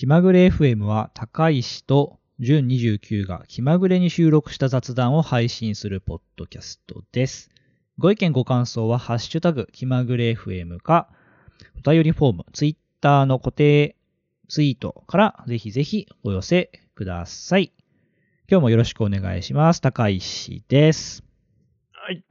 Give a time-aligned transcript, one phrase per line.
[0.00, 7.50] 気まぐれ FM は高石と純29が気まぐれに収録した雑談を配信するポッドキャストです。
[7.98, 11.10] ご意見ご感想はハッシュタグ気まぐれ FM か
[11.84, 13.94] お便りフォーム、ツイッターの固定
[14.48, 17.70] ツイートからぜひぜひお寄せください。
[18.50, 19.82] 今日もよろしくお願いします。
[19.82, 21.22] 高石です。
[21.92, 22.24] はい。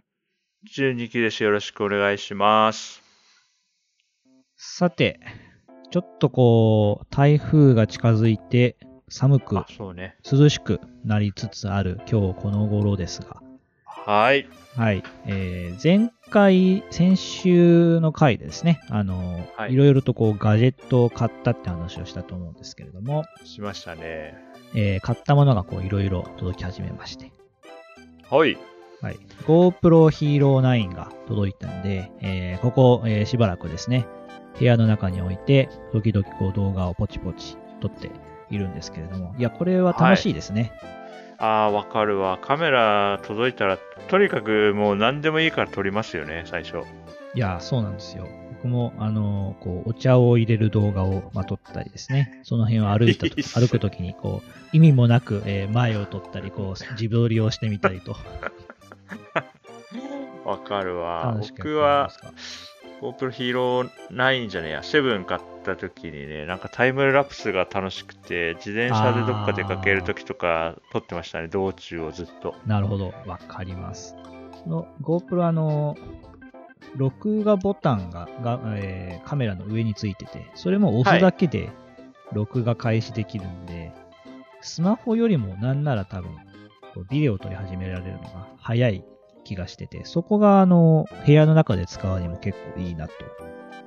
[0.75, 1.43] 12期です。
[1.43, 3.04] よろしくお願いします。
[4.57, 5.20] さて、
[5.91, 9.55] ちょっとこう、台風が近づいて寒く
[9.95, 10.16] ね。
[10.30, 13.41] 涼しくなりつつある今日この頃ですが、
[13.85, 14.47] はい。
[14.75, 15.03] はい。
[15.25, 24.35] えー前回、先週の回でですね、あの、はいいろいろとこうガジェットを買ったって話をしたと思うんですけれども、しましたね。
[24.75, 27.31] えー買ったものがこういろいろ届き始めまして、
[28.30, 28.58] はい。
[29.02, 29.17] はい。
[29.47, 34.05] GoPro Hero 9が届いたんで、えーここ、えーしばらくですね、
[34.58, 38.09] 部屋の中に置いて、時々こう動画をポチポチ撮って
[38.49, 40.72] いるんですけれども、いや、これは楽しいですね。
[41.38, 42.38] ああ、わかるわ。
[42.42, 43.77] カメラ届いたら、
[44.09, 46.80] とにかくもう何でもいいから撮りますよね、最初。
[47.33, 48.27] いや、そうなんですよ。
[48.61, 52.42] 僕も、あの、こう、お茶を入れる動画を、まあ、撮ったりですね。
[52.44, 58.17] その辺を歩いたと歩くときに、こう、意味もなく、えー前を撮ったり、こう、自撮りをしてみたりと。
[60.44, 61.31] わかるわ。
[61.33, 62.11] 楽しく僕は
[63.02, 72.55] GoPro Hero 9じゃねえや、7買った時にね、なんかタイムラプスが楽しくて、自転車でどっか出かける時とか撮ってましたね、道中をずっと。
[72.66, 73.14] なるほど。
[73.25, 74.16] わかります。
[74.64, 75.95] その GoPro あの、
[76.95, 81.70] 録画ボタンがが、えーカメラの上についてて、それも押すだけで
[82.33, 83.94] 録画開始できるんで、
[84.61, 86.31] スマホよりもなんなら多分、
[87.09, 89.05] ビデオを撮り始められるのが早い
[89.50, 93.14] 気がしてて、そこがあの、部屋の中で使うにも結構いいなと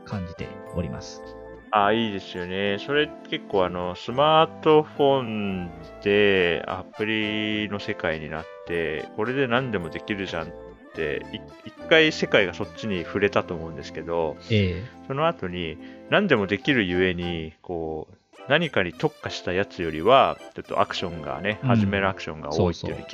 [0.05, 1.23] 感じております。
[1.71, 2.79] ああ、いいですよね。
[2.81, 5.71] それ結構あの、スマートフォン
[6.03, 10.51] でアプリの世界になって、これで何でもできるじゃんっ
[10.95, 15.79] て、い一回世界がそっちに触れたと思うんですけど、えその後に
[16.11, 18.15] 何でもできるゆえに、こう、
[18.49, 23.07] 何かに特化したやつよりは、ちょっとアクションがね、うん始めるアクションが多いっていうのに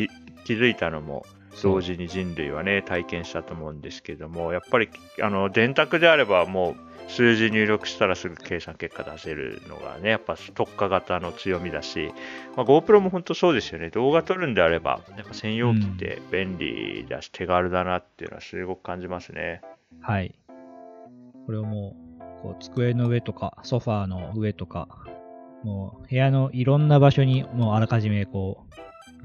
[0.45, 4.89] 気づいたのも、え同時に人類はね、体験したと思うんですけども、やっぱり、
[5.23, 12.13] あの、電卓であればもう、数字入力したらすぐ計算結果出せるのがね、やっぱ特化型の強みだし、
[12.55, 13.89] まあ、GoPro も本当そうですよね。
[13.91, 19.63] 動画撮るんであれば、やっぱ専用機って便利だし、手軽だなっていうのはすごく感じますね。
[20.01, 20.39] はい。
[21.47, 24.89] これをもう、こう、机の上とか、ソファーの上とか、
[25.65, 28.67] もう、部屋のいろんな場所に、もうあらかじめ、こ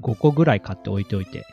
[0.00, 1.44] 5個ぐらい買って置いておいて、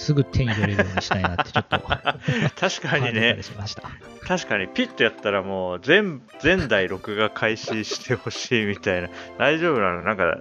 [0.00, 3.82] すぐ手に取れるようにしたいなって、ちょっと、確かにねり、しました。
[4.26, 9.08] 確かにピッとやったらもう全全台録画開始してほしいみたいな。
[9.38, 10.02] 大丈夫なの？
[10.02, 10.38] なんか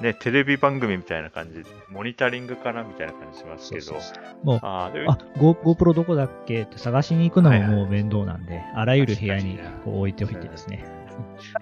[0.00, 3.94] ねテレビ番組みたいな感じモニタリングかなみたいな感じしますけど。
[4.42, 7.76] もう、ああ、Go- GoPro どこだっけって探しに行くのもはいはい。
[7.76, 10.84] もう面倒なんで、あらゆる部屋にこう置いておいてですね、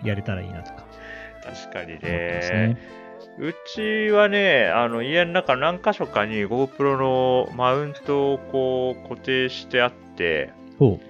[0.04, 0.84] やれたらいいなとか
[1.42, 3.01] 確かにね。
[3.38, 11.00] うちはねあの家の中何箇所かに GoPro のマウントをこう固定してあってほ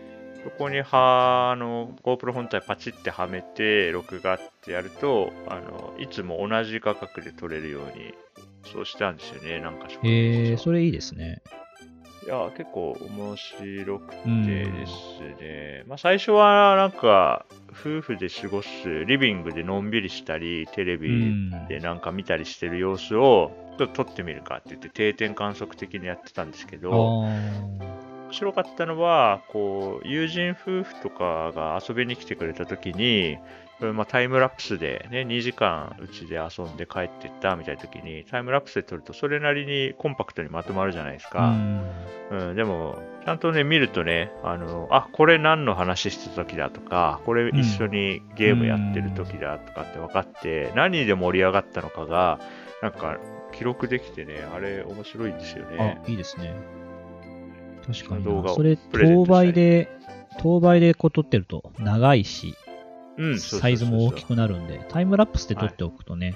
[0.45, 8.15] そこにはあの GoPro 本体パチってはめて録画ってやるとあのいつも同じ画角で撮れるように
[8.73, 10.11] そうしたんですよね何箇所かう。
[10.11, 11.43] えー、それいいですね。
[12.25, 14.93] いや、結構面白くうんてです
[15.41, 15.85] ね。
[15.89, 21.51] まあ、最初はなんか、夫婦で過ごす、リビングでのんびりしたり、テレうビん。
[21.67, 27.92] でなんか見たりしてる様子を、ちょっと撮ってみるかって言って定点観測的にやってたんですけあど、ー
[28.33, 33.37] 面白かったのは、こう、友人夫婦とかが遊びに来てくれた時に、
[33.79, 41.51] まあタイムラプスでね、2時間うちで遊んで帰ってったみたいな時に、タイムラプスで撮るとそれなりにコンパクトにまとまるじゃないですうか。
[41.51, 41.85] ん
[42.31, 52.41] うん、でも、ちゃんとね、見るとね、あの、あ、これ何の話してた時だとか、これ一緒にゲームやってる時だとかって分かって、何で盛り上がったのかが、
[52.81, 53.19] なんか、
[53.53, 56.01] 記録できてね、あれ面白いんですよね。
[56.03, 56.82] あ、いいですね。
[57.87, 58.55] 確かに動画をな。
[58.55, 59.89] それ、プレゼン当トしたい倍で、
[60.41, 62.55] 当倍でこう撮ってると長いし、
[63.39, 66.35] サイズも大きくなるんで、タイムラプスで撮っておくとね、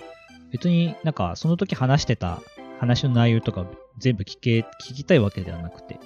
[0.51, 2.41] 別になんかその時話してた
[2.79, 3.67] 話の内容とか
[3.99, 5.99] 全部聞け、聞きたいわけではなくて、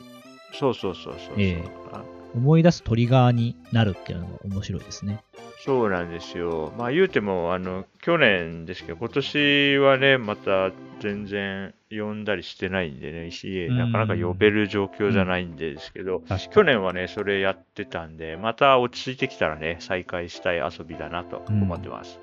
[0.52, 1.64] そうそうそうそうそう、ええ。
[1.92, 2.02] あ
[2.34, 5.22] 思い出すトリガーになるっていうのが面白いですね。
[5.64, 6.72] そうなんですよ。
[6.78, 22.20] まあ言うても、あの、去年ですけど、今年はね、また全然呼んだりしてないんでね、家うんなかなか呼べる状況じゃないんですけど、確去年はね、それやってたんで、また落ち着いてきたらね、再開したい遊びだなと思ってます。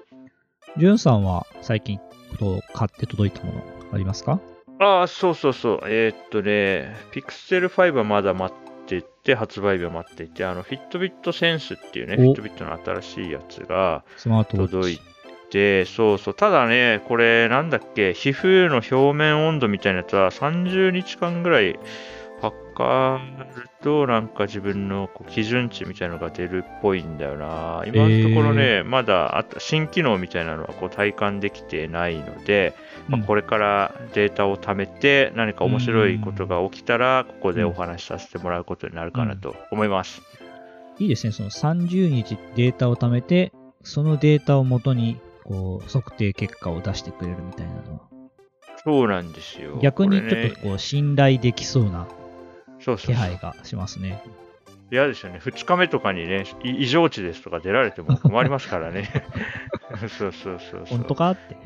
[0.77, 1.99] じゅんさんは最近
[2.39, 3.63] と買って届いたもの
[3.93, 4.39] ありますか？
[4.79, 5.79] ああ、そうそうそう。
[5.85, 8.53] えーっとね、ピクセル5はまだ待
[8.95, 14.03] ってて、発売日は待っていて、あの、フィットビットセンスっていうね、おフィットビットの新しいやつが
[14.45, 15.01] 届いチ。
[15.49, 16.33] て、そうそう。
[16.33, 21.79] ただね、これ、なんだっけ、皮膚の表面温度みたいなやつは30日間ぐらい
[22.41, 23.19] 測
[23.55, 27.83] ると、なんか自分のこう基準値みたいなのが出るっぽいんだよな。
[27.87, 32.75] 今のところね、まだあ新機能みたいなのはこう体感できてないので、
[33.07, 40.21] まあ、これ、れからデータを貯めて、何か面白いことが起きたら、ここでお話しさせてもらうことになるかなと思います。
[40.99, 41.31] いいですね。
[41.31, 43.51] その30日データを貯めて、
[43.83, 47.99] そのデータをもとに、こう、測定結果を出してくれるみたいなのは。
[48.83, 49.79] そうなんですよ。
[49.81, 52.07] 逆にちょっとこう、信頼できそうな
[52.79, 54.21] 気配がしますね。
[54.91, 55.39] 嫌ですよね。
[55.43, 59.09] 2日目とかにね、い異常値ですとか出られても困りますからね。
[59.99, 60.85] そうそうそうそう。
[60.85, 61.57] 本当かって。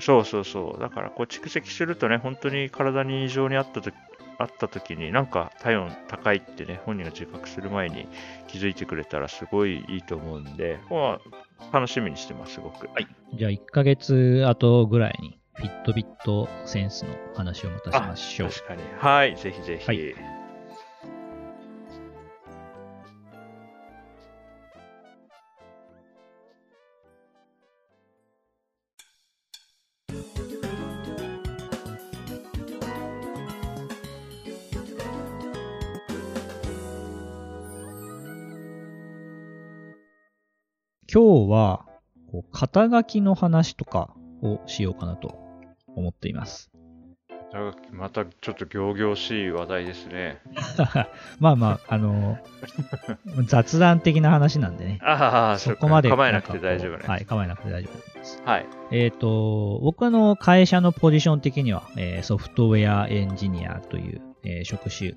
[0.00, 0.80] そうそうそう。
[0.80, 3.94] だから、こう蓄積するとね、本当に体に異常にあったとき、
[4.38, 8.06] あった時に、なんか体温高いってね、本人が自覚する前に
[8.48, 11.20] 気づいてくれたらすごいいいと思うんで、ま
[11.70, 12.88] あ、楽しみにしてます、すごく。
[12.92, 13.08] はい。
[13.34, 18.50] じゃあ1ヶ月後ぐらいに、フィットビットセンスの話をまたしましょう。
[18.50, 18.82] 確かに。
[18.98, 19.86] はい、ぜひぜひ。
[19.86, 20.35] はい
[41.56, 41.86] は、
[42.30, 45.38] こう肩書きの話とかをしようかなと
[45.94, 46.70] 思っています。
[47.90, 50.42] またちょっと仰々しい話題ですね。
[51.40, 52.38] まあまあ、あの、
[53.46, 54.98] 雑談的な話なんでね。
[55.02, 57.04] ああ、そこまで構えなくて大丈夫ね。
[57.06, 58.42] はい、構えなくて大丈夫です。
[58.44, 58.66] はい。
[58.90, 65.14] えっ、と、僕の会社のポジション的には、えーソフトウェアエンジニアという、えー職種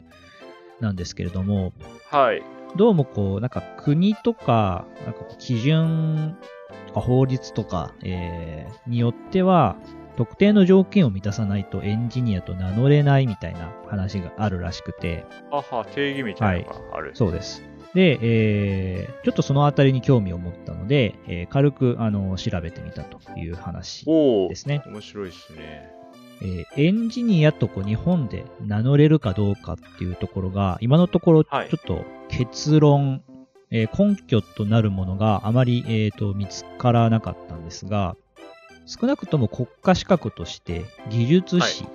[0.80, 1.74] なんですけれども、
[2.10, 2.42] はい。
[2.76, 6.38] どうもこう、なんか国とか、なんか基準
[6.88, 9.76] とか法律とか、えーによっては、
[10.18, 17.12] 特定の条件を満たさないとエンジニアと名乗れないみたいな話があるらしくて、あは、定義みたいなのがある。
[17.16, 17.64] そうです。
[17.94, 24.84] で、えーちょっとそのあたりに興味を持ったので、えー軽くあの調べてみたという話ですね。
[24.86, 25.92] 面白いですね。
[26.42, 33.24] えーエンジニアとこう日本で名乗れるかどうかっていうところが、今のところちょはいっと結論、
[33.72, 38.16] えー根拠となるものがあまり、えーと見つからなかったんですが、
[38.86, 41.86] 少なくとも国家資格として技術士、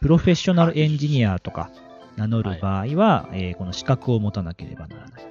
[0.00, 1.70] プロフェッショナルエンジニアとか
[2.16, 5.22] 名乗る場合は、えーこの資格を持たなければならない。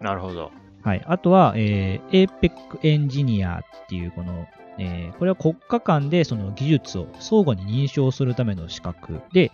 [0.00, 0.50] なるほど。
[0.82, 1.02] はい。
[1.06, 4.46] あとは、えー、APEC エンジニアっていう、この、
[4.78, 9.50] えーこれは国家間でその技術を相互に認証するための資格で、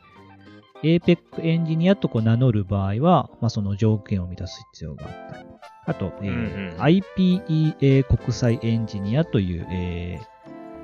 [0.84, 5.44] APEC エンジニアとこう名乗る場合は、まあ、その条件を満たす必要があったり。
[5.86, 10.34] あと、えーうんうん IPEA 国際エンジニアという、えー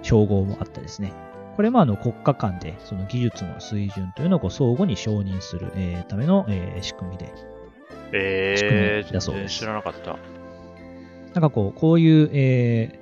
[0.03, 1.13] 称号もあったですね。
[1.57, 7.35] これもあの国家間でその技術の水準というのをこう相互に承認する、えーための、えー仕組みで、
[8.13, 10.17] え仕組ー、みだそうです知らなかった。
[11.35, 12.99] なんかこう、こういう、え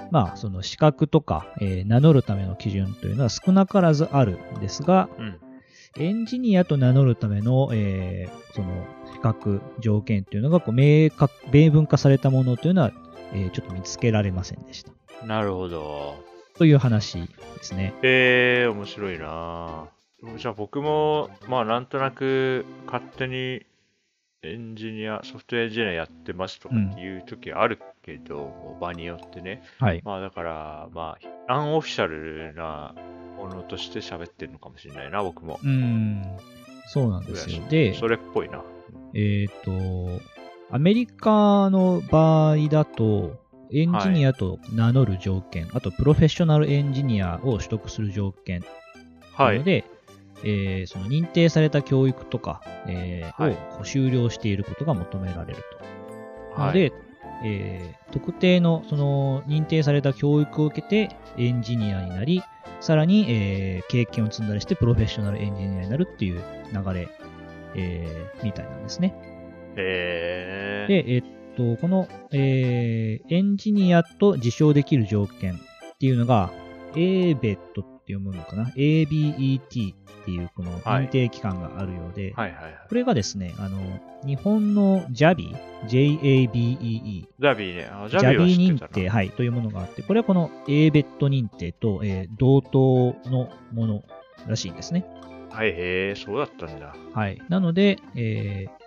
[0.00, 5.38] ーまあ、その資格とか、えー名乗るための基準というのは少なからずあるんですが、うん。
[5.96, 12.92] エンジニアと名乗るための、えーその資格、条件というのがこう明確、明文化されたものというのは、
[13.32, 14.92] えーちょっと見つけられませんでした。
[15.26, 16.16] なるほど。
[16.56, 17.28] という話で
[17.62, 17.94] すね。
[18.02, 19.86] えー、面白いな
[20.36, 23.62] じゃあ僕も、まあなんとなく勝手に
[24.42, 29.64] エンジニア、ソフトウェアエンジニアやってますとかっていう時あるけど、場によってね。
[29.80, 30.02] はい。
[30.04, 31.18] まあだから、ま
[31.48, 32.94] あ、アンオフィシャルな
[33.36, 35.58] ものとして喋ってるのかもしれないな、僕も。
[35.60, 36.24] うーん、
[36.86, 37.66] そうなんですよ。
[37.68, 38.62] で、それっぽいな。
[39.14, 39.72] えっ、と、
[40.70, 43.40] アメリカの場合だと、
[43.72, 48.62] エンジニアと名乗る条件、あとプロフェッショナルエンジニアを取得する条件
[49.32, 49.64] はないの。
[49.64, 49.84] で、
[50.44, 55.62] えーその認定された教育とか、えーはいを修了していることが求められる
[56.52, 56.58] と。
[56.58, 56.66] なはい。
[56.68, 56.92] ので、
[57.44, 62.42] えー特定のその認定された教育を受けてエンジニアになり、
[62.80, 66.42] さらに、えー経験を積んだりしてプロフェッショナルエンジニアになるっていう
[66.72, 67.08] 流れ、
[67.74, 69.14] えーみたいなんですね。
[69.76, 71.22] えー、で、えっ
[71.56, 75.56] と、この、えーエンジニアと自称できる条件っ
[75.98, 76.50] ていうのが、
[76.94, 77.36] ABET っ
[78.04, 79.94] て読むのかな ?ABET
[80.28, 82.72] っていうこの認定機関があるようで、はいはいはい。
[82.86, 83.78] これがですね、あの、
[84.26, 85.56] 日本の JABE、
[85.86, 87.90] J-A-B-E-E、ジャビーね。
[87.90, 89.08] あジジャャビーはビー認定。
[89.08, 94.04] はい、というものがあって、これはこの A ベッド認定と、えー同等のもの
[94.46, 95.06] らしいんですね。
[95.50, 96.94] はい、へえ、そうだったんだ。
[97.14, 97.40] はい。
[97.48, 98.78] なので、えー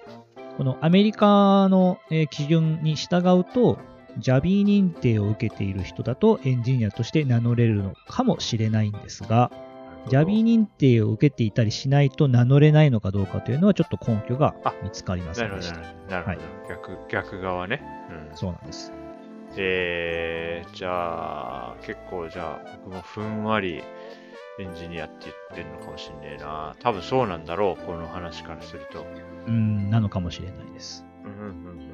[0.58, 3.80] このアメリカの、えー基準に従うと、
[4.20, 9.52] JABI 認定を受けている人だとエンジニアとして名乗れるのかもしれないんですが、
[10.08, 15.80] JABI 認定を受けていたりしないと名乗れないのかどうかというのはちょっと根拠が見つかりませなんでした。
[15.80, 16.12] なるほど。
[16.12, 17.82] なるほど逆、逆側ね。
[18.30, 18.36] うん。
[18.36, 18.92] そうなんです。
[19.58, 23.84] えー、じゃあ、結構じゃあ、僕もふんわり
[24.60, 26.76] エンジニアって言ってるのかもしんねえな。
[26.80, 29.06] 多分そうなんだろう、この話からすると。
[29.48, 31.06] うん、なのかもしれないです。
[31.26, 31.91] うんうんうんうん。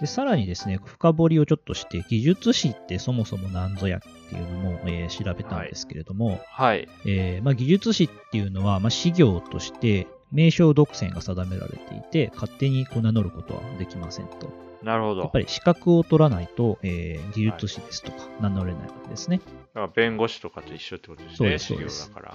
[0.00, 6.88] で、さらにですね、深掘りをちょっとして、技術史ってそもそも何ぞやっていうのも、えー調べたんですけれども、はい。
[7.06, 14.50] えーまあ、技術史っていうのは、まあ、事業として名称独占が定められていて、勝手にこう名乗ることはできませんと。
[14.82, 15.20] なるほど。
[15.20, 19.38] やっぱり資格を取らないと、えー技術史ですとか名乗れないわけですね。
[19.38, 21.58] だから弁護士とかと一緒ってことですね。
[21.58, 22.34] そうですだから。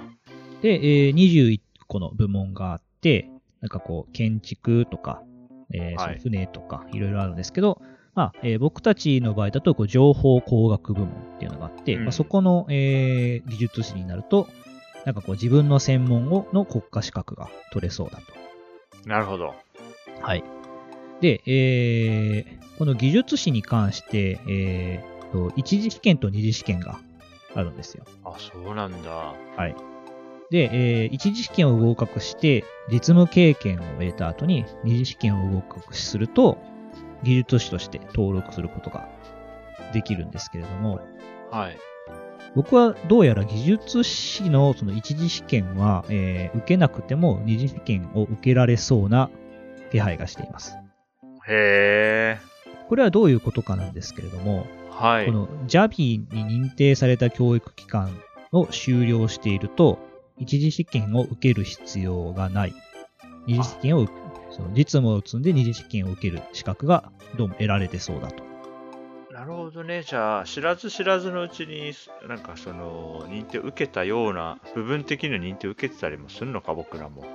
[0.62, 3.30] で、えー21個の部門があって、
[3.62, 5.24] なんかこう、建築とか、
[5.74, 7.82] えー船とか、いろいろあるんですけど、
[8.14, 14.48] まあえー僕たちの場合だとこう情報工学部門っていうのがあって、うんまあ、そこの、えー技術士になると、
[15.06, 18.24] なんかこう自分の専門をの国家資格が取れそうだと。
[19.08, 19.54] なるほど。
[20.22, 20.44] はい。
[21.22, 27.00] で、えーこの技術士に関して、えーと一次試験と二次試験が
[27.56, 28.06] あるんですよ。
[28.24, 29.10] あ、そうなんだ。
[29.56, 29.76] はい。
[30.52, 36.58] で、えー一次試験を合格して、実務経験を得た後に、二次試験を合格すると、
[37.24, 39.10] 技術士として登録することが
[39.94, 41.00] できるんですけれども、
[41.52, 41.78] はい。
[42.56, 49.30] 僕はどうやら技術士のその一次試験は、えー受けなくても二次試験を受けられそうな
[49.92, 50.76] 気配がしています。
[51.48, 52.40] へえ。
[52.88, 55.32] これはどういうことかなんですけれども、はいこ。
[55.32, 58.18] の JABI に認定された教育機関
[58.52, 60.00] を修了していると、
[60.38, 62.74] 一次試験を受ける必要がない。
[63.48, 64.12] 二次試験を受
[64.56, 68.44] その実務を積んで二次試験を受ける資格がどうも得られてそうだと。
[69.34, 70.04] なるほどね。
[70.04, 71.92] じゃあ、知らず知らずのうちに、
[72.28, 77.26] なんかその、認定を受けたような、部分的な認定を受けてたりもするのか、僕らも。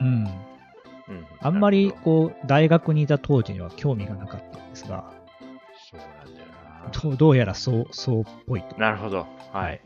[0.00, 0.24] うん。
[1.08, 1.26] うん。
[1.40, 5.12] あんまりこう、大学にいた当時には興味がなかったんですが、
[5.92, 6.46] どそうなんだよ
[7.02, 8.76] どうどうやらそう、そうっぽいと。
[8.76, 8.90] な。
[8.90, 9.26] なるほど。
[9.52, 9.80] はい。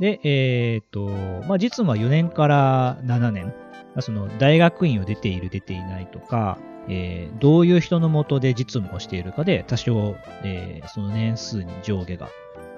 [0.00, 1.06] で、えっ、と、
[1.46, 3.54] まあ、実務は4年から7年。
[3.92, 12.28] まあその大学院を出ている、出ていないとか、えーどういう人のもとで実務をしているかで、多少、えーその年数に上下が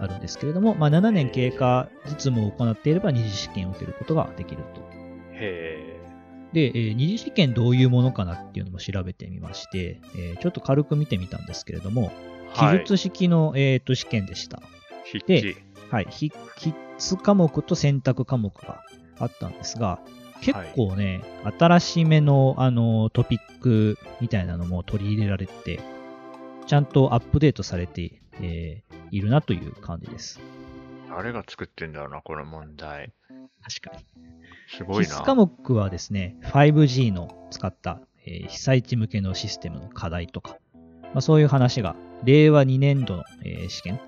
[0.01, 4.81] あるんですけれども、まあ、7年経過、実務を行っていれば二次試験を受けることができると。
[5.35, 6.01] へ
[6.53, 12.11] で、えー二次試験どういうものかなっていうのも調べてみまして、えーちょっと軽く見てみたんですけれども、
[12.57, 12.59] え。
[12.59, 12.79] はい。
[12.79, 14.63] 記述式の、えーと試験でした。
[15.13, 15.61] 筆で記。
[15.91, 16.31] はい、筆
[17.11, 18.83] 筆科目と選択科目が
[19.19, 20.01] あったんですが、
[20.41, 21.23] 結構ね、
[21.59, 25.81] 新しめのあのトピックみたいなのも取り入れられて、
[26.67, 30.41] ちゃんとアップデートされて、えーいるなという感じです。
[31.11, 33.13] 誰が作ってんだろうな、この問題。
[33.63, 34.07] 確かに。
[34.69, 35.11] すごいな。
[35.11, 41.95] 必須科目はですね、5G の使った、えー被災地向けのシステムの課題とか、まあ、そういう話が
[42.25, 44.01] 令和2年度の、えー試験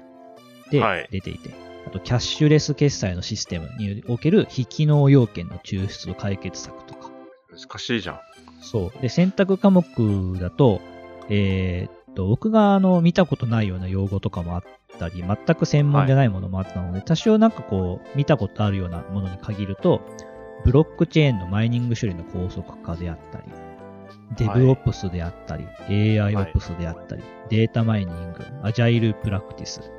[0.71, 1.51] ではい出ていて、
[1.87, 7.11] あとキャッシュレス決済のシステムにおける非機能要件の抽出と解決策とか、
[7.50, 8.21] 難しいじゃん。
[8.62, 9.03] そう。
[9.03, 10.81] で、選択科目だと、
[11.29, 14.62] えーっと、僕があの見たことないような用語とかもあっ
[14.99, 20.00] たり、全く専門でないものもあったので、多少なんかこう、見たことあるようなものに限ると、
[20.64, 23.45] ブロックチェーンのマイニング処理の高速化であったり、
[24.37, 29.93] デブオプスであったり、AI オプスであったり、データマイニング、アジャイルプラクティス、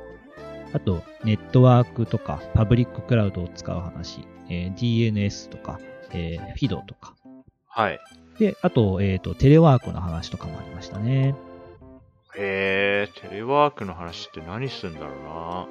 [0.76, 5.80] あと、ネットワークとか、パブリッククラウドを使う話、えー DNS とか、
[6.12, 7.14] えー、FIDO とか、
[7.66, 8.00] はい。
[8.38, 11.34] で、あと、えっ、と、テレワークの話とかもありましたね。
[12.36, 15.66] へえ、テレワークの話って何すんだろうな。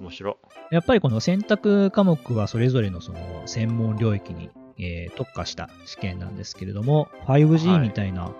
[0.00, 0.36] 面白。
[0.70, 8.34] やっぱりこの選択科目はそれぞれのその専門領域に、えー特化した試験なんですけれども、5G はいみたいな、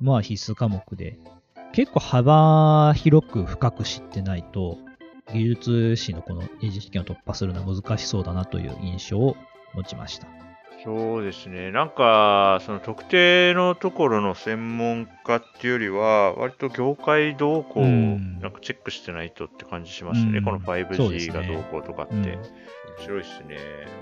[0.00, 1.18] まあ必須科目で、
[1.74, 4.78] 結構幅広く深く知ってないと、
[5.32, 9.36] 技術士のこの二次試験を突破するのは難しそうだなという印象を
[9.74, 10.28] 持ちました。
[10.84, 11.72] そうですね。
[11.72, 20.38] なんか、その特定のところの専門家っていうよりは、割と業界動向をうんなんかチェックしてないとって感じしますね。
[20.38, 22.14] うんこのそうです 5G ねがどうこうとかって。
[22.14, 23.56] うん面白いですね。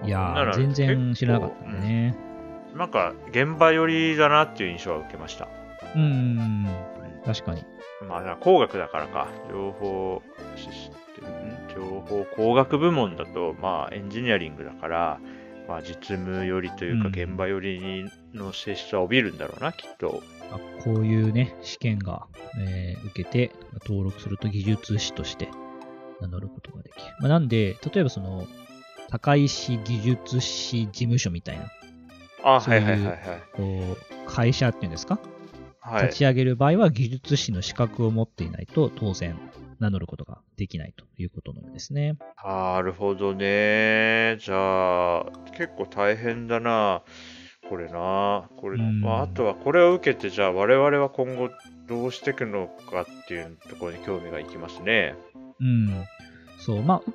[0.05, 2.15] いや全然知らなかったね。
[2.29, 2.35] うん
[2.75, 5.49] なんか、現場寄りだなっていう印象は受けました。
[5.95, 6.67] うん、
[7.25, 7.65] 確かに。
[8.09, 9.29] まあ、工学だからか。
[9.49, 10.23] 情報
[12.07, 15.21] システム、ん情報工学部門だと、まあ、エンジニアリングだから、
[15.69, 20.23] まあ、実務寄りというか、うん現場寄りの性質は帯びるんだろうな、きっと。
[20.53, 22.27] あこういうね、試験が、
[22.61, 23.53] えー受けて、
[23.87, 25.49] 登録すると技術士として
[26.21, 27.03] 名乗ることができる。
[27.21, 28.47] まあ、なんで、例えばその、
[29.11, 31.71] 高石技術士事務所みたいな、
[32.43, 33.43] あ、そういうはいはいはいはい。
[33.53, 33.97] こ
[34.27, 35.19] う、会社っていうんですか、
[35.81, 39.39] はい立ち上げる場合は技術士の資格を持っていないと当然
[39.79, 42.17] 名乗ることができないということのようですね。
[42.45, 44.37] なるほどね。
[44.41, 45.25] じゃあ、
[45.57, 47.03] 結構大変だな。
[47.69, 48.49] これな。
[48.57, 51.51] これ、うんまあ、あとはこれを受けて、じゃあ我々は今後
[51.89, 55.15] どうしていくのかっていうところに興味がいきますね。
[55.61, 56.05] うん。
[56.59, 57.13] そう、まあ、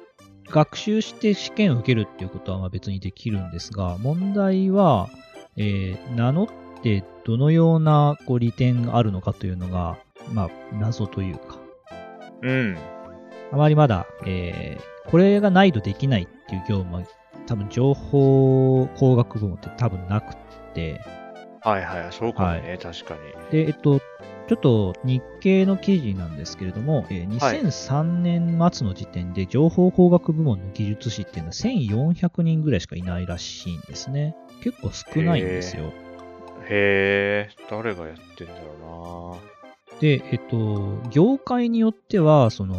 [0.51, 5.09] 学習して試験を受けるっていうことはまあ別にできるんですが、問題は、
[5.57, 6.47] えー名乗っ
[6.81, 9.97] てどのようなこう利点があるのかというのが、
[10.33, 11.59] まあ、謎というか、
[12.41, 12.77] うん。
[13.51, 17.03] あまりまだ、えーこれがないとできないっていう業務は、
[17.47, 20.37] 多分情報工学部門って多分なくっ
[20.75, 21.01] て、
[21.61, 23.19] はいはい、そうかもね、確かに。
[23.51, 23.99] で、えっと、
[24.47, 34.35] ちょっと日経の記事なんですけれども、えーはい2003年末の時点で情報工学部門の技術士っていうのは1400人ぐらいしかいないらしいんですね。
[34.63, 35.85] 結構少ないんですよ。
[36.69, 39.37] へえ、誰がやってんだろ
[39.99, 42.75] で、えっと、業界によっては、その、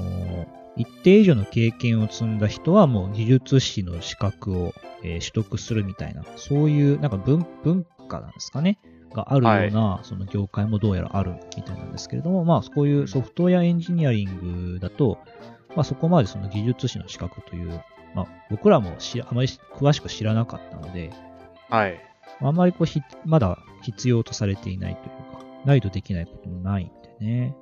[0.76, 4.72] 一定以上の経験を積んだ人はもう技術士の資格を、
[5.02, 8.78] えー取得するみたいな、そういうなんか文文化なんですかね。
[9.14, 15.18] があるような、その業界もどうやらあるみたいなんですけれども、まあ、こういうソフトウェアエンジニアリングだと、
[15.74, 17.82] まあ、そこまでその技術士の資格という、
[18.14, 21.10] まあ、僕らもしあまり詳しく知らなかったので。
[21.68, 22.00] はい。
[22.40, 27.54] あんまりこうひ、まだ必要とされていないというか、ないとできないこともないね。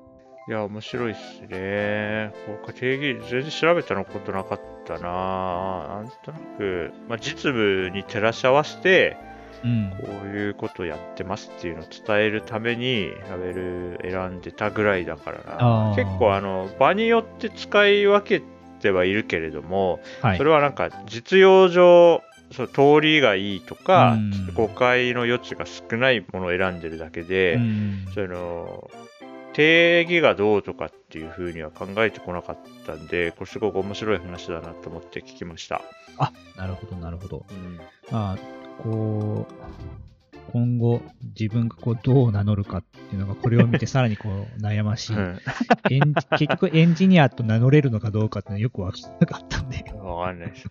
[0.49, 2.33] いや、面白いっすね。
[2.47, 9.17] こう定義、全然調べたのことなかったななんとなく、まあ、実務に照らし合わせて、
[9.63, 9.91] うん。
[10.01, 15.95] こういうことやってますっていうのを伝えるために、ラベル選んでたぐらいだからな。
[15.97, 18.45] 結構、あの、場によって使い分け
[18.81, 20.45] てはいるけれども、はいそ。
[20.45, 28.91] れはなんか実用上、そう通りがいいとか、うん誤解の余地が少ないものを選んでるだけで、うんその
[29.59, 35.83] 定義がどうとかっていうふうには考えてこなかったんで、これすごく面白い話だなと思って聞きました。
[36.17, 37.45] あ、なるほど、なるほど。
[37.51, 37.81] うん、
[38.13, 38.39] まあ、
[38.81, 39.55] こう、
[40.53, 41.03] 今後、
[41.39, 45.17] 自分がこうどう名乗るかっていうのが、これを見てさらにこう悩ましい。
[45.17, 45.41] うん
[45.91, 49.85] エン結局エンジニアと名乗れるのかどうかっていうのはよくわからなかったんで。
[50.01, 50.69] わかんないです。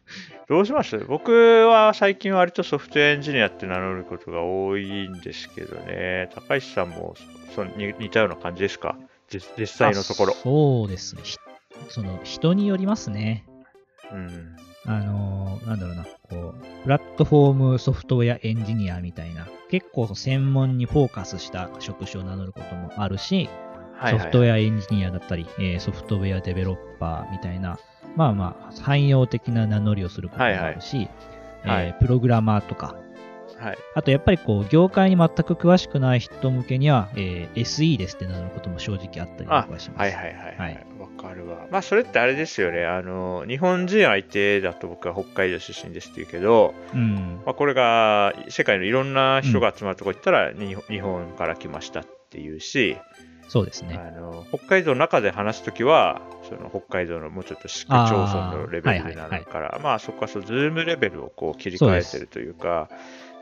[0.47, 0.97] どうします？
[0.99, 1.31] 僕
[1.67, 6.29] は最近割とソフトウェアエンジニアって名乗ることが多いんですけどね。
[6.33, 7.15] 高石さんも
[7.55, 8.95] そに似たような感じですか？
[9.29, 10.35] 実実際のところあ。
[10.43, 11.21] そうですね。
[11.23, 11.37] ひ
[11.89, 13.45] その、人によりますね。
[14.11, 14.55] うん。
[14.85, 23.49] あのーなんだろうな、こう、プラットフォームソフトウェアエンジニアみたいな、結構専門にフォーカスした職種を名乗ることもあるし、
[23.95, 27.79] はいはいソフトウェアエンジニアだったり、えーソフトウェアデベロッパーみたいな、
[28.15, 31.07] まあまあ、汎用的な名乗りをすることもあるし、はい
[31.67, 32.95] はいえープログラマーとか、
[33.59, 33.77] はい。
[33.95, 39.99] あとやっぱりこう、業界に全く詳しくない人向けには、えー SE ですって名乗ることも正直あったり僕はします。
[39.99, 41.01] はいはいはいははいい。
[41.01, 41.67] わ、かるわ。
[41.71, 42.85] まあそれってあれですよね。
[42.85, 47.41] あの、日本人相手だと僕は北海道出身ですって言うけど、うん。
[47.45, 52.97] まあこれが世界のいろんな人が集まるとこ行ったら、に日本から来ましたっていうし、
[53.47, 53.97] そうですね。
[53.97, 62.89] あの北海道の中で話すときは、その北海道のもうちょっと市区町村のレベルでなるから、まあそこはそう、ズームレベルをこう切り替えてるというか、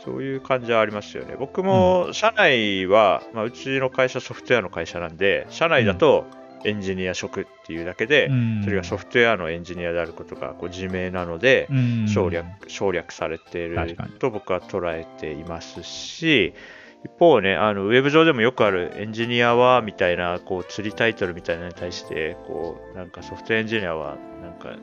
[0.06, 1.36] そういう感じはありますよね。
[1.38, 6.26] 僕も社内は、まあ、うちの会社ソフトウェアの会社なんで、社内だと
[6.64, 16.54] エンジニア職っていうだけで、うんそれがソフトウェアのエンジニアであることがこう自明なので、うん省略省略されていると僕は捉えていますし、
[17.04, 24.76] 一方ね、あのウェブ上でもよくあるエンジニアはみたいなこう釣りタイトルみたいなのに対して、こうなんかソフトウェアエンジニアはなんか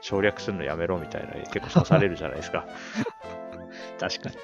[0.00, 2.66] 省略するのやめろみたいな結構刺されるじゃないですか。
[4.00, 4.36] 確かに。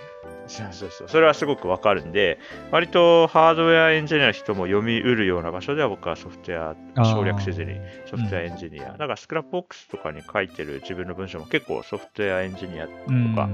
[0.46, 1.08] そうそうそう。
[1.08, 2.38] それはすごくわかるんで、
[2.70, 8.92] 割とハードウェアエンジニアの人も読みうるような場所では僕はソフトウェア省略せずにソフトウェアエンジニア。
[8.92, 13.48] だから Scrapbox とかに書いてる自分の文章も結構ソフトウェアエンジニアとうんか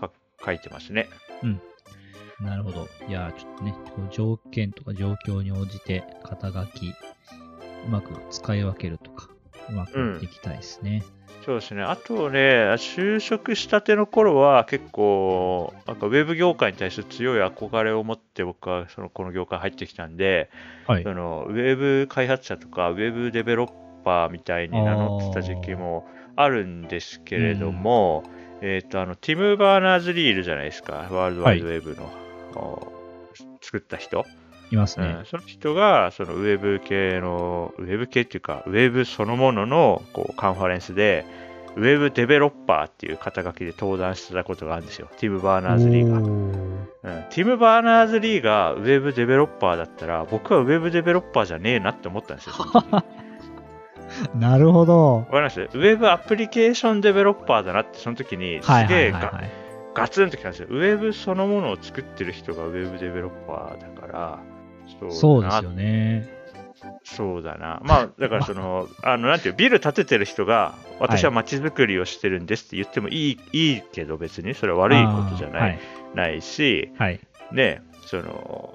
[0.00, 0.10] 書
[0.44, 1.08] 書いてますね。
[2.40, 2.86] なるほど。
[3.08, 3.74] いやー、ちょっとね、
[4.10, 6.88] 条件とか状況に応じて、肩書き、
[7.86, 9.30] うまく使い分けるとか、
[9.70, 11.02] うまくやっていきたいですね。
[11.46, 11.82] そうですね。
[11.84, 12.40] あとね、
[12.74, 20.50] 就職したての頃は結構、なんかウェブ業界に対する強い憧れを持って僕はそのこの業界入ってきたんで、
[20.88, 21.14] はいそ。
[21.14, 23.70] のウェブ開発者とかウェブデベロッ
[24.02, 28.24] パーみたいに名乗ってた時期もあるんですけれども、
[28.60, 31.06] えっ、と、あの、ティム・バーナーズ・リーいるじゃないですか。
[31.12, 32.10] ワールドワイドウェブの、
[32.56, 32.92] お
[33.60, 34.24] 作った人。
[34.70, 35.24] いますねうん。
[35.26, 41.24] その人が、そのウェブ系の、ウェブ系っていうか、ウェブそのもののこうカンファレンスで、
[41.76, 45.08] ウェブデベロッパーっていう肩書きで登壇してたことがあるんですよ。
[45.18, 46.18] ティム・バーナーズ・リーが。
[46.18, 46.88] うん、
[47.30, 52.54] ティム・バーナーズ・リーがウェブデベロッパーだったら、僕はウェブデベロッパーじゃねえなって思ったんですよ。
[54.38, 55.26] なるほど。
[55.30, 55.60] ります？
[55.60, 59.14] ウェブアプリケーションデベロッパーだなって、その時にすげえ。
[59.94, 60.68] ガツンときたんですよ。
[60.70, 64.38] ウェブそのものを作ってる人がウェブデベロッパーだから、
[65.10, 66.28] そうですよね。
[67.04, 67.80] そうだな。
[67.84, 75.78] まあ、だからその、 あの、なんていう、ビル建ててる人が、私は街づくりをしてるんですって言ってもいい,、い、いけど、別にそれは悪いことじゃない,、
[76.14, 77.12] ないし、はい。
[77.12, 77.20] はい。
[77.52, 78.74] ね、その、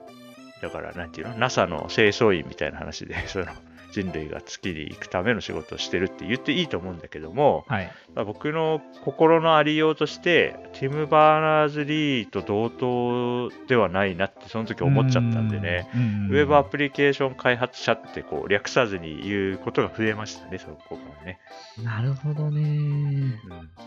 [0.61, 3.45] だから、なんていうの、NASA の清掃員みたいな話で、 その、
[3.91, 7.91] 人類が月に行くための仕事をしてるって言っていいと思うんだけども、はい。
[8.15, 15.89] まあ僕の心のありようとして、ティム・バーナーズ・リーと同等ではないなって、その時思っちゃったんでね。
[16.29, 21.39] ウェブアプリケーション開発者ってこう略さずに言うことが増えましたね、そこからね。
[21.83, 22.61] なるほどね。
[22.61, 23.39] うん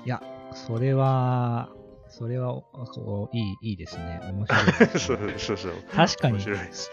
[0.04, 1.70] いや、それは、
[2.16, 4.20] それは、こういい、いいですね。
[4.22, 5.72] 面白いですそね、 うそうそう。
[5.92, 6.38] 確かに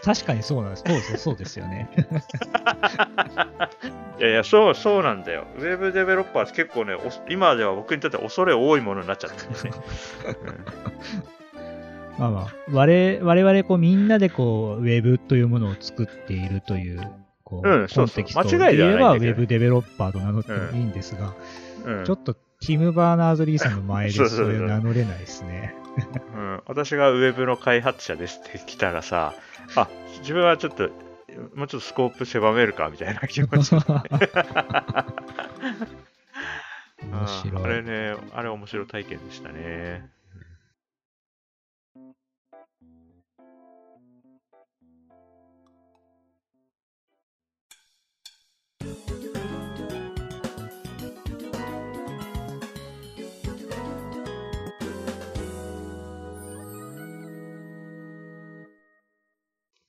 [0.04, 0.82] 確かにそうなんです。
[0.84, 1.88] そうですそうですよね。
[4.18, 5.44] いやいや、そう、そうなんだよ。
[5.58, 9.70] ウェブデベロッパーって結構ね、お今では僕にとっては恐れ多いものになっちゃってるんですね。
[12.18, 17.00] まあまあ、我々、我々こうみんなでこう、ウェブというものを作っているという、
[17.44, 21.32] こう、うんそうそうコンテキスト間違いでは言えば、ウェブデベロッパーと名乗ってもいいんですが、
[21.86, 25.74] うんちょっと、ティム・バーナーズ・リーさんの前で名乗れないですね。
[26.34, 29.34] うん、私がウェブの開発者ですって来たらさ、
[29.74, 29.88] あ、
[30.20, 30.88] 自分はちょっと、
[31.54, 33.74] もうちょっとスコープ狭めるかみたいな気持ち。
[37.02, 37.68] 面白い。
[37.68, 40.08] れね、あれ面白い体験でしたね。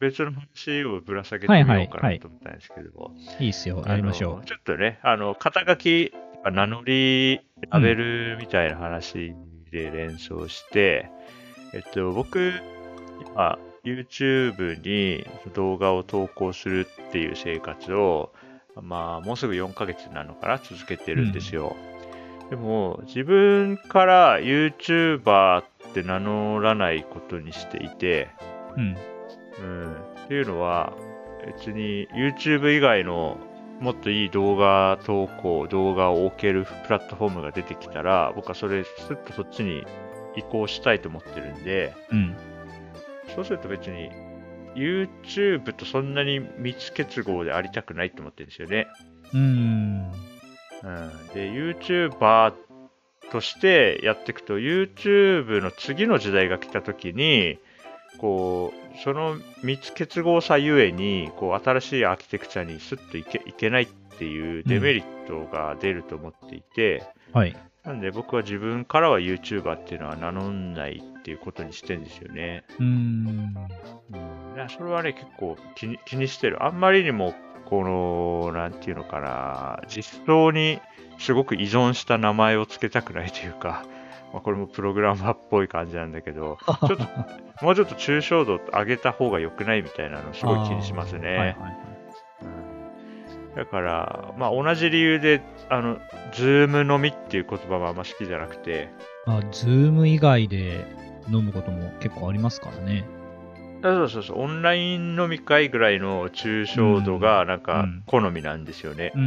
[0.04, 3.84] 別の話をぶら下げてみようかはいはいはないと思ったんですけども、いいっすよ。
[3.88, 6.14] やりましょあのちょっとね、あの、肩書き、
[6.44, 7.40] 名乗り、
[7.70, 9.34] ラベルみたいな話
[9.72, 11.10] で連想して、
[11.74, 12.54] えっと、僕、
[13.32, 18.32] 今、YouTube に動画を投稿するっていう生活を、
[18.82, 21.76] まあ、もうすぐ4ヶ月なのかな、続けてるんですよ。
[22.50, 25.64] でも、自分から YouTuber っ
[25.94, 28.30] て名乗らないことにしていて、
[28.76, 28.82] う。
[28.82, 28.98] うん。
[29.60, 29.94] うん。
[30.26, 30.94] っていうのは、
[31.46, 33.38] 別に YouTube 以外の
[33.80, 39.86] もっといい動画投稿、動画を置けるプラットフォームが出てきたら、僕はそれ、すっとそっちに
[40.36, 42.36] 移行したいと思ってるんで、うん。
[43.36, 44.10] そうすると別に
[44.76, 48.88] YouTube とそんなに密結合でありたくないと思ってるんですよね。
[49.34, 50.12] うーん。
[50.84, 51.28] うん。
[51.34, 52.54] で、YouTuber
[53.32, 57.60] としてやっていくと、YouTube の次の時代が来た時に、
[58.18, 67.56] こう、その密結合さゆえに、こう、新しいアーキテクチャにスッといけいけないっていうデメリットが出ると思っていて、はい。
[67.84, 72.64] なんで僕は自分からは YouTuber っていうのは名乗んないっていうことにしてるんですよね。
[72.80, 73.56] うーん。
[74.70, 76.64] それはね、結構気に気にしてる。
[76.64, 77.34] あんまりにも、
[77.66, 80.80] この、なんていうのかな、実装に
[81.18, 83.86] すごく依存した名前を付けたくないというか、
[84.34, 91.28] まあ、これもプログラマーっぽい感じなんだけど、 ちょっと、もうちょっと抽象度上げた方が良くないみたいなのすごい気にしますね。
[91.28, 91.72] あーはいはいはい。
[92.42, 92.74] うん
[93.56, 96.00] だから、まあ同じ理由で、あの、
[96.34, 98.90] ズーム飲みっていう言葉はあんま好きじゃなくて、
[99.28, 100.84] あ、ズーム以外で
[101.32, 103.06] 飲むことも結構ありますからね。
[103.84, 109.12] あそうそうそう、オンライン飲み会ぐらいの抽象度がなんうかん好みなんですよね。
[109.14, 109.24] うーん。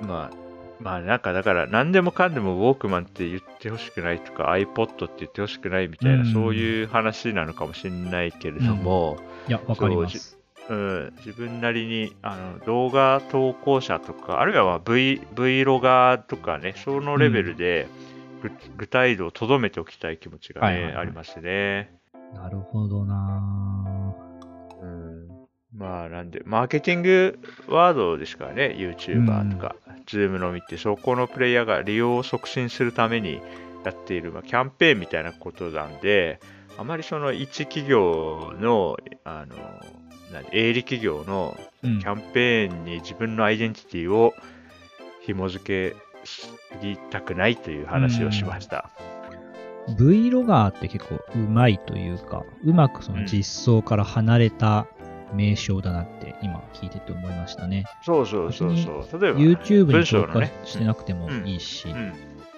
[0.00, 0.06] うん。
[0.06, 0.36] まあ、
[0.80, 10.38] まあなんかだから何でもかんでもウォークマンって言ってほしくないとか iPod って言ってほしくないみたいな、うんそういう話なのかもしれないけれども、いや、わかります。
[10.68, 17.88] うん、自分なりにあの動画投稿者とか、あるいはまあ v Vlogger とかね、そのレベルで
[18.42, 21.92] ぐ具体度をとどめておきたい気持ちがね、はいはいはいありますね。
[22.34, 24.14] なるほどな
[24.82, 25.29] うん。
[25.74, 33.40] まあ、なんで、マーケティングワードですからね、YouTuber とか、Zoom のみって、そこのプレイヤーが利用を促進するために
[33.84, 36.40] やっている、まあ、キャンペーンみたいなことなんで、
[36.76, 39.56] あまりその一企業の、あの、
[40.32, 41.98] 何営利企業のうん。
[41.98, 44.34] キャンペーンに自分のアイデンティティを
[45.22, 46.52] 紐付けす
[46.82, 48.90] ぎたくないという話をしました。
[49.98, 54.86] Vlogger って結構うまいというか、うまくその実装から離れた
[55.34, 57.84] 名称だなって今聞いてて思いましたね。
[58.04, 59.20] そうそうそうそう。
[59.20, 62.12] 例えば、YouTube に投下してなくてもいいし、うん、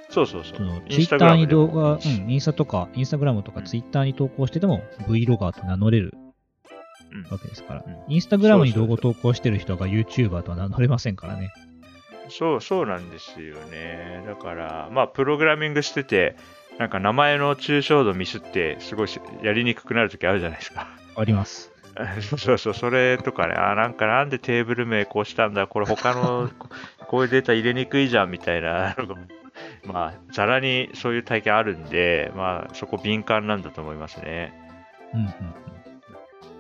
[0.09, 0.57] そうそうそう。
[0.57, 6.15] そのインスタグ Twitter に動画、うん、インスタとか、インスタグラムとかうん Twitter に投稿してても Vlogger と名乗れる
[7.13, 8.13] うんわけですからうん。
[8.13, 11.53] インスタグラムにそうそうそう動画投稿してる人が YouTuber とは名乗れませんからね。
[12.29, 14.23] そう、そうなんですよね。
[14.27, 16.37] だから、まあ、プログラミングしてて、
[16.79, 20.89] なんか名前の抽象度ミスって、すごいしやりにくくなるときあるじゃないですか。
[21.17, 21.72] あります。
[22.39, 26.69] そうそう、それとかね、あ、なんかなんでテーブル名こうしたんだ、これ他のこ
[27.07, 28.97] こういうデータ入れにくいじゃんみたいな
[29.85, 34.53] まあ、ざらにそういう体験あるんで、まあ、そこ敏感なんだと思いますね。
[35.13, 35.33] うんうん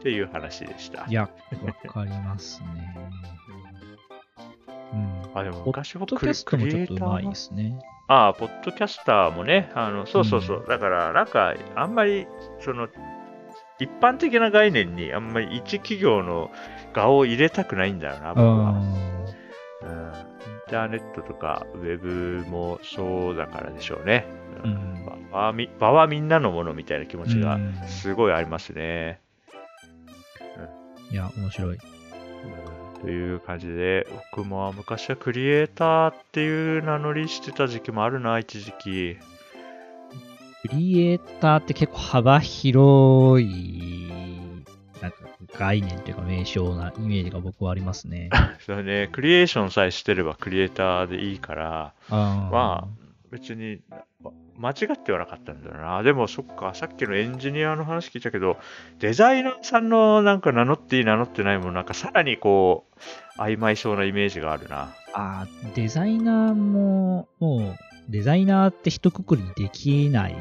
[0.02, 1.10] っていう話でしたうん。
[1.12, 1.14] い。
[1.14, 1.30] や、
[1.62, 2.66] わかりますね。
[4.92, 5.22] うん。
[5.32, 7.78] あ、でもポ昔はッドキャストもちょっとうまいですね。
[8.08, 10.66] ああ、ポッドキャスターもね、あの、そうそうそう。
[10.68, 12.26] だから、なんか、あんまり、
[12.58, 12.88] その、
[13.82, 16.50] 一般的な概念にあんまり一企業の
[16.92, 18.70] 顔を入れたくないんだよな、僕は。
[18.70, 18.78] うん。
[18.78, 24.26] うん、インターネットとかウェブもそうだからでしょうね。
[24.64, 24.92] ううんん
[25.32, 29.20] 場はみ場はみんなのものみたいな気持ちがうんすごいありますね。
[31.10, 31.76] いや、面白い。
[31.76, 31.80] うん
[33.02, 39.18] という感じで、僕も昔はクリエイターっていう名乗りしてた時期もあるな、一時期。
[40.62, 44.12] クリエイターって結構幅広い、
[45.00, 45.16] なんか
[45.58, 48.30] 概念というか名称なイメージが僕はありますね。
[48.64, 52.88] それね、クリエーションさえしてればクリエイターでいいから、あーまあ、
[53.32, 53.80] 別に
[54.20, 56.04] ま間違ってはなかったんだよな。
[56.04, 58.56] でもそっか、さっきのエンジニアの話聞いたけど、
[59.00, 62.86] デザイナーさんのなんか名乗っていい名乗ってないもんなんかさらにこ
[63.36, 64.94] う、曖昧そうなイメージがあるな。
[65.14, 70.36] あーデザイナーも、もう、デザイナーって一括りにできない、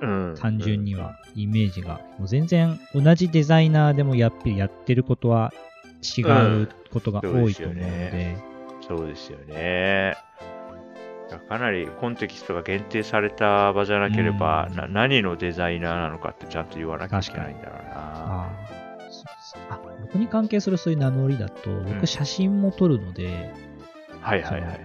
[0.00, 0.34] うん。
[0.38, 2.00] 単純には、イメージが。
[2.18, 5.52] もう全然、同じデザイナーでもやっぱりやってることは
[6.02, 8.36] 違うことが多いと思うので
[8.86, 10.16] そうですよね。
[11.48, 18.50] かなりコンテキストが限定された場じゃなければ、うんな何のデザイナーなのかってちゃんと言わなきゃいけないんだろうな。
[20.02, 23.52] 僕に関係するそういう名乗りだと、うん僕写真も撮るので、
[24.20, 24.80] はいはいはいはい。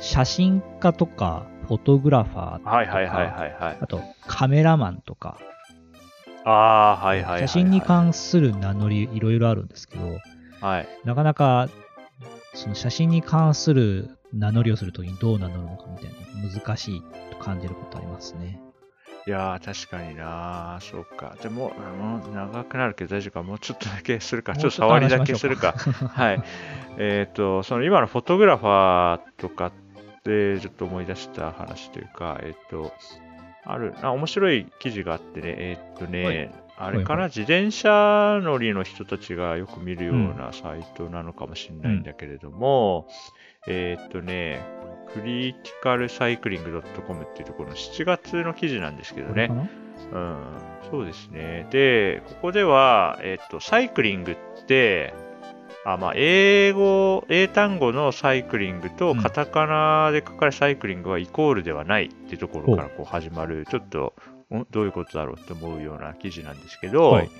[0.00, 3.78] 写真家とか、フォトグラファーとか、はいはいはいはいはい。
[3.80, 5.38] あとカメラマンとか、
[6.44, 7.40] あはいはいはいはい。
[7.42, 10.18] 写真に関する名乗りいろいろあるんですけど、
[10.60, 10.88] はい。
[11.04, 11.68] なかなか
[12.54, 18.60] その写真に関する名乗りをするときにどう名乗るのかみたいな難しいと感じることありますね。
[19.26, 21.36] いやー、確かになー、そうか。
[21.42, 23.42] でも、もう長くなるけど大丈夫か。
[23.42, 24.56] もうちょっとだけするか。
[24.56, 25.72] ちょっと触りだけするか。
[25.72, 26.42] はい。
[26.96, 29.72] えっ、と、その今のフォトグラファーとかっ
[30.24, 32.92] てちょっと思い出した話というか、えっ、と、
[33.64, 36.50] ある、あ、面白い記事があってね、えっ、とね、はい。
[36.82, 43.06] あれかな、はい自転車乗りの人たちがよく見るようなサイトなのかもしれないんだけれども、
[43.66, 44.64] えっ、とね、
[45.12, 49.50] クリティカルサイクリング .com っていうところの7月の記事なんですけどね。
[50.12, 50.48] うん、
[50.90, 51.66] そうですね。
[51.70, 55.12] で、ここでは、えっと、サイクリングって、
[55.84, 59.22] あまあ、英語、英単語のサイクリングと、うん。
[59.22, 64.14] カタカナで書かれるサイクリングはイコールではないっていうところからこう始まる、ちょっと、
[64.54, 67.30] んどういうことだろうって思うような記事なんですけど、はい。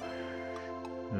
[1.12, 1.18] うー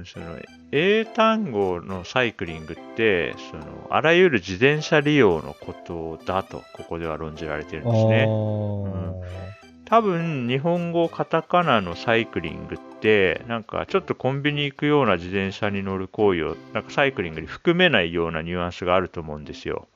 [0.00, 0.36] ん、その、
[0.72, 8.26] 英単語のサイクリングって、その、あらゆる自転車利用のことだと、ここでは論じられてるんですね。
[8.28, 9.50] あー
[9.90, 19.88] 多分日本語カタカナのサイクリングってなんかちょっとコンビニ行くような自転車に乗る行為をなんかサイクリングに含めないようなニュアンスがあると思うんですよ。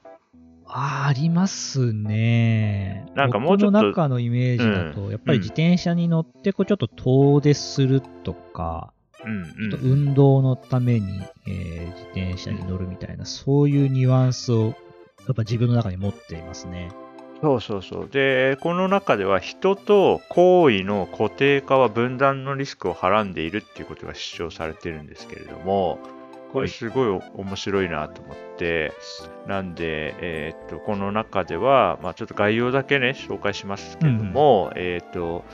[0.67, 3.07] ありますね。
[3.15, 8.93] なんかもうちょっと僕の中のイメージだと、やっぱり自転車に乗ってこうちょっと遠出するとか、
[9.25, 10.09] うんうん。
[10.09, 14.75] 運動のために、えー自転車に乗るみたいな、そういうニュアンスを
[15.27, 16.91] やっぱ自分の中に持っていますね。
[17.45, 18.09] そうそうそう。
[18.09, 25.99] で、この中では人と行為の固定化は分断のリスクをはらんでいるっていうことが主張されてるんですけれども、
[26.55, 28.95] これすごい面白いなと思って、
[29.47, 35.45] なんで、えーっと、この中では、まあちょっと概要だけね、紹介しますけども、えーっと、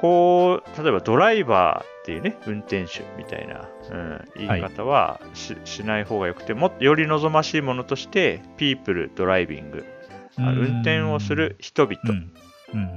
[0.00, 9.99] こう、例えばドライバーっていうね、運転手みたいな、うん、言い方はし,、しない方がよくて、もっとより望ましいものとして、ピープルドライビング、あ
[10.48, 11.98] 運転をする人々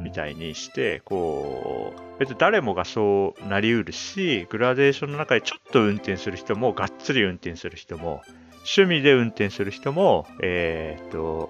[0.04, 8.22] みたいにして、こう、別に誰もがそうなりうるし、グラデーションの中でちょっと運転する人も、がっつり運転する人も、
[8.78, 11.50] 趣味で運転する人も、えーっと、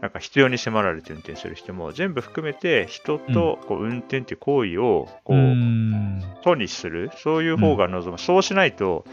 [0.00, 6.22] なんか必要に迫られて運転する人も、全部含めて人とこう運転っていう行為を、こう、うん。
[6.42, 8.18] とにする、そういう方が望む。
[8.18, 9.04] そうしないと、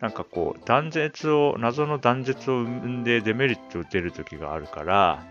[0.00, 5.22] なんかこう、断絶を、謎の断絶を生んでデメリットを出る時があるから、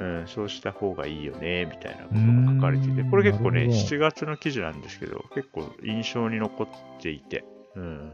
[0.00, 3.96] うん、そうした方がいいよね、みたいなことが書かれていて、これ結構ね、なるほど。
[3.96, 6.68] 7月の記事なんですけど、結構印象に残っ
[7.00, 7.44] ていて、
[7.76, 8.12] うん。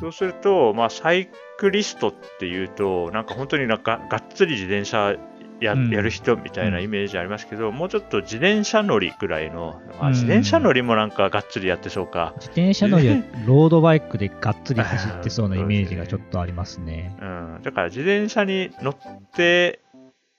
[0.00, 5.14] そうすると、まあ、サイクリストっていうと、なんか本当になんかがっつり自転車
[5.60, 12.32] や,、うんやる人みたいなイメージありますけど、もうちょっと自転車乗りぐらいの、まあ、うん自転車乗りもなんかがっつりやってそうか。
[12.36, 13.16] 自転車乗りは
[13.46, 17.16] ロードバイクでがっつり走ってそうなイメージがちょっとありますね。
[17.20, 18.96] うん、だから自転車に乗っ
[19.34, 19.80] て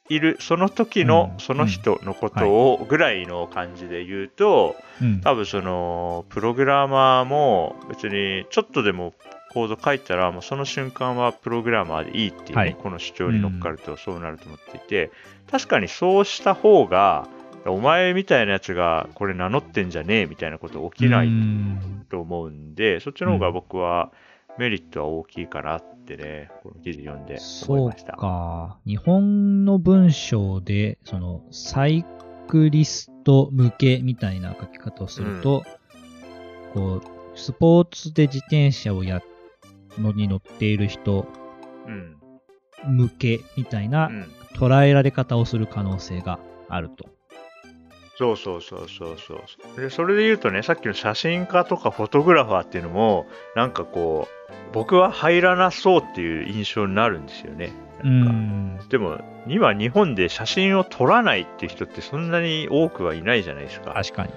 [0.10, 5.22] いるその時のうんその人のことをぐらいの感じで言うと、うん。
[5.22, 9.14] 多分そのプログラマーも別にちょっとでも
[9.58, 15.10] コード書いたらもうその瞬間はプログラマーでいいっていうね、はいこの主張に乗っかるとそうなると思っていて、
[15.50, 17.28] 確かにそうした方が
[17.66, 24.12] お前みたいなやつがこれ名乗ってんじゃねえみたいなこと起きないうんと思うんで、そっちの方が僕は
[24.60, 28.14] メリットは大きいかなってね、この記事読んで思いそうました。
[28.14, 28.78] か。
[28.86, 32.06] 日本の文章で、その、サイ
[32.48, 35.64] クリスト向けみたいな書き方をすると、
[36.76, 39.22] こう、スポーツで自転車をや、
[40.00, 41.28] のに乗っている人
[41.88, 42.18] うん。
[42.86, 44.32] 向けみたいなうん。
[44.58, 47.06] 捉えられ方をする可能性があると。
[48.18, 49.80] そうそうそうそうそう。
[49.80, 57.72] で、それで言うとね、さっきの写真家とかフォトグラファーっていうのも、なんかこう、僕は入らなそうっていう印象になるんですよね。
[58.04, 58.32] うなんか
[58.86, 58.90] ん。
[58.90, 63.94] でも、今日本で写真を撮らないっていう人ってそんなに多くはいないじゃないですか。
[63.94, 64.32] 確かに。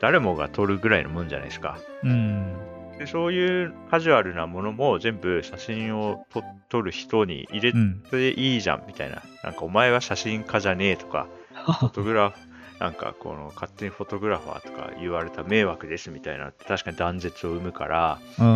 [0.00, 1.76] 誰もが撮るぐらいのもんじゃないですか。
[2.04, 2.56] うん。
[2.98, 8.00] でそういうカジュアルなものも全部写真を撮撮る人に入れうん。
[8.10, 9.22] ていいじゃんみたいな。
[9.42, 12.38] なんかお前は写真家じゃねえとか、 フォトグラフ、
[12.78, 18.44] なんかこの勝手にフォトグラファーとか言われた迷惑ですみたいな確かに断絶を生むから、う。
[18.44, 18.48] うん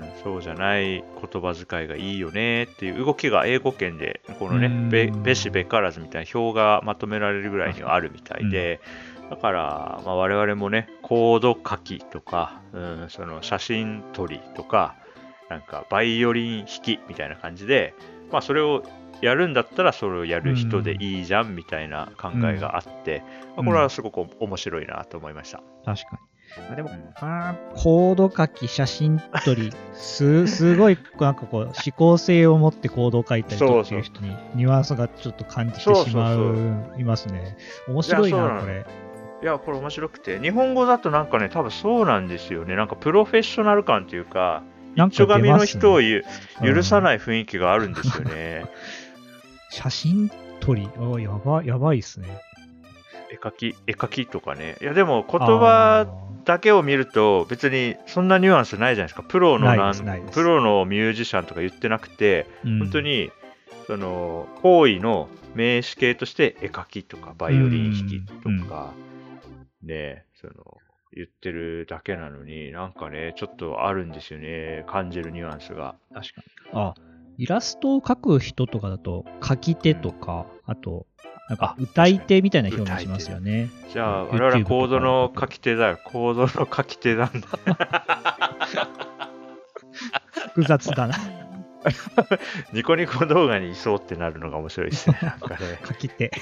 [0.00, 8.80] ん、そうじゃない言葉遣いがいいよねっていう動きが英語圏で、このねうん、べべしべからずみたいな表がまとめられるぐらいにはあるみたいで、
[9.30, 14.96] だから、まあ、我々もね、コード書きとか、うん、その写真撮りとか、
[15.48, 17.94] なんかバイオリン弾きみたいな感じで、
[18.30, 18.84] まあそれを
[19.20, 23.22] やるんだったらそれをやる人でいいじゃんみたいな考えがあって、
[23.56, 25.62] まあ、これはすごく面白いなと思いました。
[25.84, 26.36] 確かに。
[26.70, 37.56] あでも、うんあーコード書き、写真撮り、す、 すごい、なんかこう、思考性を持ってコードを書いたりとっていう人に、ニュアンスがちょっと感じてしまそういますね。
[37.88, 38.86] 面白いな、これ。
[39.42, 42.74] いや、これ面白くて、日本語だとなんかね、多分そうなんですよね。
[42.74, 44.62] なんかプロフェッショナル感というか、
[44.96, 45.64] 一丁紙の。
[45.64, 46.24] 人をゆ
[46.62, 47.02] 許さい。
[47.02, 48.66] ない雰囲気があるんですよね。
[49.70, 52.28] 写真撮り、あやば、やばいっすね。
[53.30, 54.76] 絵描き、絵描きとかね。
[54.80, 56.06] いや、でも言葉
[56.44, 59.22] だけを見ると別にそんなニュアンスないじゃないですか。
[59.22, 59.92] プロの
[60.32, 63.30] プロのミュージシャンとか言ってなくて、うん本当、に
[63.86, 68.92] その行為の名詞形として絵描きとかバイオリン弾きとか、
[69.86, 70.78] ね、その
[71.12, 74.84] 言ってるだけなのになんかね、ちょっとあるんですよね。
[74.86, 75.94] 感じるニュアンスが。
[76.12, 76.80] 確かに。
[76.80, 76.94] あ、
[77.38, 81.06] イラストを描く人とかだと、書き手とか、あと、
[81.48, 83.70] なんかあ歌い手みたいな表現しますよね。
[83.92, 85.98] じゃあ、うん我々コードの書き手だよ。
[86.04, 87.46] コードの書き手なんだ。
[90.54, 91.14] 複雑だな。
[92.72, 95.18] ニコニコ動画にいそうってなるのが面白いですね。
[95.22, 95.56] なんかね。
[95.86, 96.32] 書き手。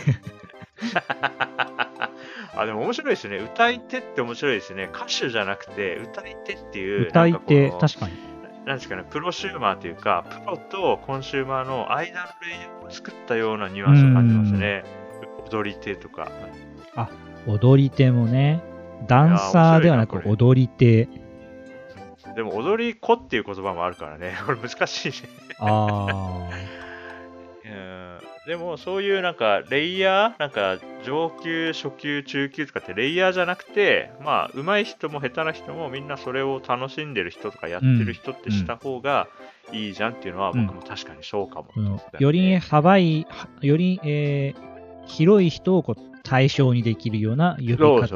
[2.57, 3.39] あ、でも面白いですね。
[3.39, 4.89] 歌い手って面白いですね。
[4.95, 8.35] 歌手じゃなくて、歌い手っていう、歌い手、確かに。
[8.65, 14.85] なんですかね、プロシューマーというか、プロとコンシューマーの間のレイを作ったようなニュアンスを感じますね。
[15.51, 16.31] 踊り手とか。
[17.47, 18.63] 踊り手もね、
[19.07, 21.09] ダンサーではなく踊り手。
[22.35, 24.35] でも、踊り子っていう言葉もあるからね。
[24.47, 25.29] これ難しいね。
[25.59, 26.49] あ
[27.65, 28.14] うん
[28.47, 39.29] でも、そういうなんか、レイヤー、なんか、上級、初級、中級とかってレイヤーじゃなくて、まあ、上手い人も下手な人もみんなそれを楽しんでる人とかやってる人ってした方が
[39.73, 41.69] いいじゃんっていうのは、うん僕も確かにそうかも。
[41.75, 44.75] そのより幅い、はより、えー
[45.07, 48.09] 広い人をこう対象にできるような呼び方っ。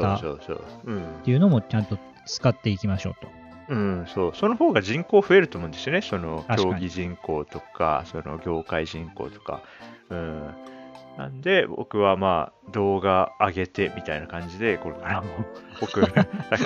[1.23, 3.38] ていうのもちゃんと使っていきましょうと。
[3.69, 4.35] うん、そう。
[4.35, 6.01] その方が人口増えると思うんですよね。
[6.01, 9.61] その競技人口とか、その業界人口とか。
[10.09, 10.55] うん。
[11.19, 15.27] なんで、僕はまあ、動画上げてみたいな感じで、これからも、
[15.81, 16.01] 僕、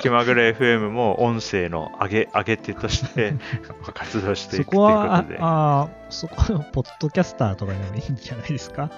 [0.00, 3.34] 気まぐれ FM も音声の上げ、上げ手として
[3.94, 5.38] 活動していそくというここは、あとで。
[5.40, 8.90] あーそこのポッドキャスターとかでもいいんじゃないですか？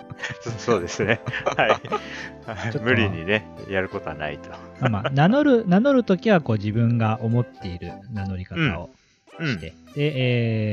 [0.42, 1.20] そ そうですね。
[1.57, 2.78] はい。
[2.82, 4.50] 無理にね、やることはないと。
[4.82, 8.90] あまあ、名乗る、名乗るときはこう自分が思っている名乗り方を
[9.38, 10.12] うんして、で、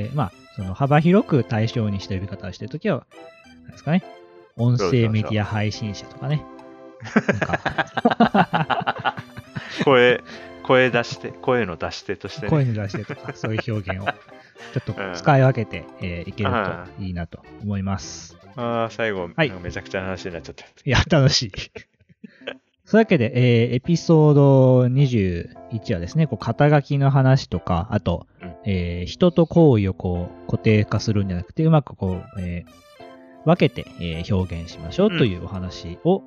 [0.03, 3.05] えーまあ、その幅広く対象にして呼び方をしてるときは、
[3.63, 4.03] なんですかね、
[4.57, 6.45] 音声メディア配信者とかね。
[9.83, 10.23] 声、
[10.63, 12.49] 声出して、声の出し手としてね。
[12.49, 14.11] 声に出してとか、そういう表現をちょ
[14.79, 18.37] っと使い分けて、えーいけるといいなと思います。
[18.55, 20.65] ああ、最後、はいめちゃくちゃな話になっちゃった。
[20.65, 21.51] いや、楽しい。
[22.85, 32.82] そういうわけで、えーエピソード21はですね、こう肩書きの話とか、あと、うんえー人と行為をこう固定化するんじゃなくて、うまくこう、えー
[33.45, 36.23] 分けて、えー表現しましょうというお話を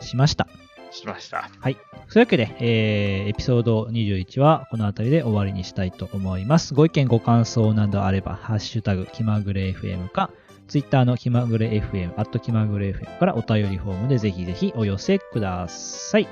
[0.00, 0.48] しました。
[0.90, 1.50] しました。
[1.62, 1.76] そうい
[2.16, 6.74] うわけで、えーエピソード21はこの辺りで終わりにしたいと思います。
[6.74, 10.30] ご意見、ご感想などあれば、ハッシュタグ、気まぐれ FM か、
[10.68, 16.28] ツイッターの気まぐれ FM、アット気まぐれ FM からお便りフォームでぜひぜひお寄せください。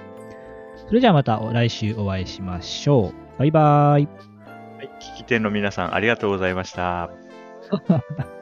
[0.86, 3.38] それじゃあまた来週お会いしましょう。
[3.38, 4.08] バイバーイ。
[4.76, 7.10] はい、聞き手の皆さんありがとうございました。